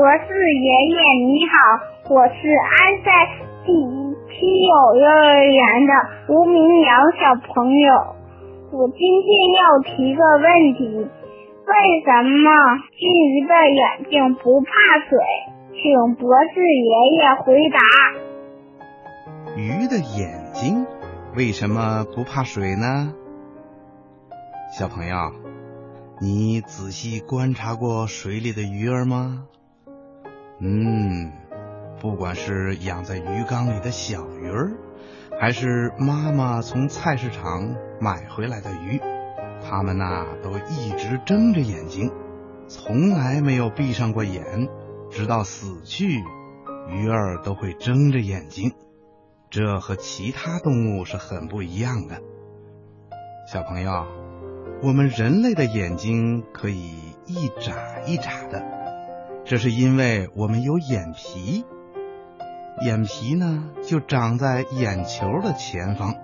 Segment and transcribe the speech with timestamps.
[0.00, 1.52] 博士爷爷你好，
[2.08, 2.72] 我是安
[3.04, 3.12] 塞
[3.66, 3.68] 第
[4.32, 4.32] 七
[4.64, 5.92] 友幼儿园的
[6.32, 7.92] 吴明阳小朋友，
[8.72, 9.28] 我今天
[9.60, 12.48] 要提个问题，为什么
[12.98, 14.70] 金鱼的眼睛不怕
[15.06, 15.20] 水？
[15.74, 17.78] 请博士爷爷回答。
[19.54, 20.86] 鱼的眼睛
[21.36, 23.12] 为什么不怕水呢？
[24.72, 25.14] 小朋友，
[26.22, 29.44] 你仔细观察过水里的鱼儿吗？
[30.62, 31.32] 嗯，
[32.00, 34.72] 不管是养在鱼缸里的小鱼儿，
[35.40, 39.00] 还是妈妈从菜市场买回来的鱼，
[39.62, 42.12] 它们呐都一直睁着眼睛，
[42.68, 44.68] 从来没有闭上过眼，
[45.10, 46.22] 直到死去，
[46.88, 48.72] 鱼儿都会睁着眼睛。
[49.48, 52.20] 这和其他动物是很不一样的。
[53.50, 54.06] 小朋友，
[54.82, 58.69] 我们人类的眼睛可以一眨一眨的。
[59.50, 61.64] 这是因为我们有眼皮，
[62.82, 66.14] 眼皮呢就长在眼球的前方，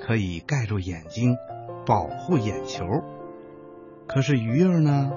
[0.00, 1.36] 可以盖住眼睛，
[1.84, 2.86] 保护眼球。
[4.06, 5.12] 可是鱼儿呢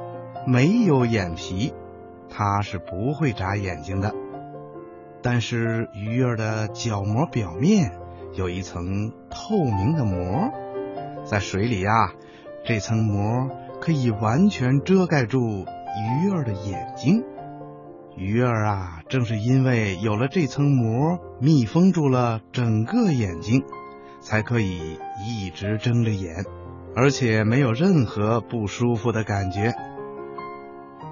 [0.45, 1.73] 没有眼皮，
[2.29, 4.13] 它是不会眨眼睛的。
[5.21, 7.93] 但是鱼儿的角膜表面
[8.33, 10.49] 有一层透明的膜，
[11.23, 12.11] 在水里呀，
[12.65, 13.49] 这层膜
[13.79, 17.23] 可以完全遮盖住鱼儿的眼睛。
[18.17, 23.63] 鱼儿啊，正是因为有了这层膜，密封住了整个眼睛，
[24.19, 26.43] 才可以一直睁着眼，
[26.95, 29.71] 而且没有任何不舒服的感觉。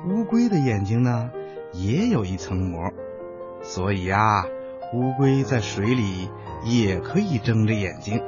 [0.10, 1.30] 乌龟的眼睛呢，
[1.74, 2.92] 也有一层膜，
[3.62, 4.44] 所以啊，
[4.96, 6.32] 乌龟在水里
[6.64, 8.20] 也可以睁着眼睛，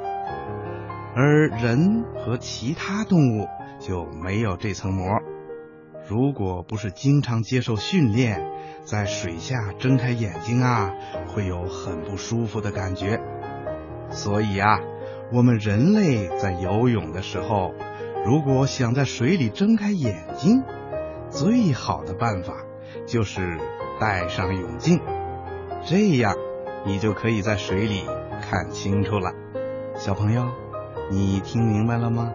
[1.16, 3.48] 而人和其他动物
[3.80, 5.20] 就没有这层膜。
[6.08, 8.42] 如果不是经常接受训练，
[8.86, 10.94] 在水下睁开眼睛啊，
[11.28, 13.20] 会有很不舒服的感觉。
[14.10, 14.80] 所以啊，
[15.34, 17.74] 我们人类在游泳的时候，
[18.26, 20.64] 如果想在水里睁开眼睛，
[21.30, 22.54] 最好的办法
[23.06, 23.58] 就是
[24.00, 25.02] 戴上泳镜，
[25.84, 26.34] 这样
[26.86, 28.06] 你就可以在水里
[28.50, 29.34] 看清楚了。
[29.96, 30.48] 小朋友，
[31.12, 32.32] 你听明白了吗？